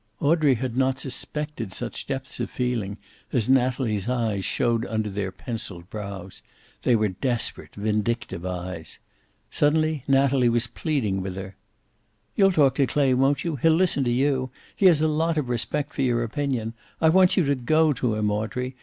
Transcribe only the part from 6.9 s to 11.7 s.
were desperate, vindictive eyes. Suddenly Natalie was pleading with her.